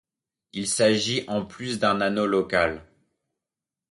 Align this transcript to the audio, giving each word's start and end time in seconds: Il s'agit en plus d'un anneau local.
Il 0.53 0.65
s'agit 0.67 1.25
en 1.27 1.45
plus 1.45 1.77
d'un 1.77 2.01
anneau 2.01 2.25
local. 2.25 2.83